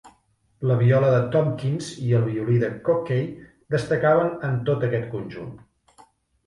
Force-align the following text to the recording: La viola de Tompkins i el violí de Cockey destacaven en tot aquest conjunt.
La 0.69 0.77
viola 0.79 1.11
de 1.15 1.19
Tompkins 1.35 1.91
i 2.07 2.15
el 2.21 2.25
violí 2.31 2.57
de 2.65 2.71
Cockey 2.89 3.23
destacaven 3.77 4.35
en 4.51 4.61
tot 4.73 4.89
aquest 4.91 5.09
conjunt. 5.17 5.55